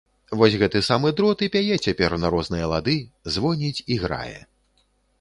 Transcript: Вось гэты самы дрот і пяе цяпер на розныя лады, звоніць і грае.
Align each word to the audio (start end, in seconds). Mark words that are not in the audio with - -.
Вось 0.39 0.55
гэты 0.61 0.79
самы 0.87 1.11
дрот 1.19 1.43
і 1.49 1.51
пяе 1.57 1.75
цяпер 1.85 2.17
на 2.23 2.33
розныя 2.37 2.73
лады, 2.75 2.97
звоніць 3.37 3.79
і 3.91 4.03
грае. 4.07 4.39